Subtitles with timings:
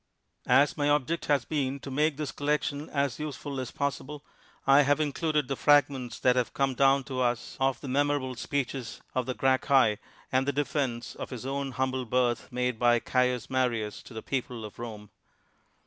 [0.47, 4.25] As my object has been to make this collection as useful as possible,
[4.65, 8.19] I have included the frag ments that have come down to us of the memora
[8.19, 9.99] ble speeches of the Gracchi
[10.31, 12.99] and the defense of ^ Y Y I INTRODUCTION his own humble birth made by
[12.99, 15.11] Caius Marius to the people of Rome.